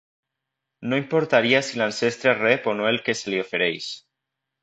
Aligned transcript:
No 0.93 0.97
importaria 1.01 1.59
si 1.67 1.77
l'ancestre 1.81 2.33
rep 2.39 2.67
o 2.71 2.75
no 2.79 2.87
el 2.93 2.99
que 3.09 3.17
se 3.21 3.35
li 3.35 3.43
ofereix. 3.45 3.93